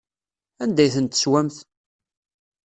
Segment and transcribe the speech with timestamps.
[0.63, 1.57] Anda ay tent-teswamt?